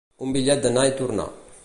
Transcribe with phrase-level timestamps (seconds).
[0.27, 1.29] Un bitllet d'anar i tornar.